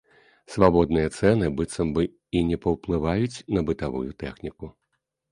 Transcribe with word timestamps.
Свабодныя 0.51 1.09
цэны 1.17 1.49
быццам 1.59 1.91
бы 1.97 2.03
і 2.39 2.41
не 2.47 2.57
паўплываюць 2.63 3.43
на 3.57 3.61
бытавую 3.67 4.07
тэхніку. 4.23 4.71